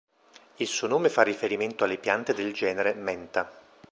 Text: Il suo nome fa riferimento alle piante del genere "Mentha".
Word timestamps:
Il 0.55 0.65
suo 0.65 0.87
nome 0.87 1.09
fa 1.09 1.21
riferimento 1.21 1.83
alle 1.83 1.99
piante 1.99 2.33
del 2.33 2.53
genere 2.53 2.95
"Mentha". 2.95 3.47